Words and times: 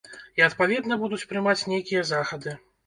І 0.39 0.45
адпаведна 0.45 0.99
будуць 1.03 1.21
прымаць 1.35 1.59
нейкія 1.75 2.07
захады. 2.15 2.61